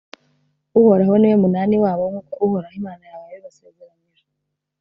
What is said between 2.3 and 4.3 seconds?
uhoraho imana yawe yabibasezeranyije.